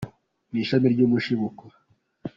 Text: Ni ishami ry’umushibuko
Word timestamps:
Ni 0.51 0.59
ishami 0.63 0.87
ry’umushibuko 0.93 1.63